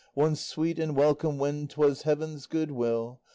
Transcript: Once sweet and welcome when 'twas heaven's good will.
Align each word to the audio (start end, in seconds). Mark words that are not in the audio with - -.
Once 0.15 0.41
sweet 0.41 0.79
and 0.79 0.95
welcome 0.95 1.37
when 1.37 1.67
'twas 1.67 2.01
heaven's 2.01 2.47
good 2.47 2.71
will. 2.71 3.21